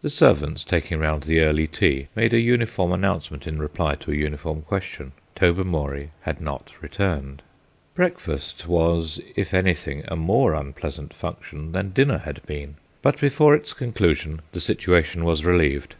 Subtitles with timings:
[0.00, 4.16] The servants taking round the early tea made a uniform announcement in reply to a
[4.16, 5.12] uniform question.
[5.36, 7.42] Tobermory had not returned.
[7.94, 13.72] Breakfast was, if anything, a more unpleasant function than dinner had been, but before its
[13.72, 15.94] conclusion the situation was relieved.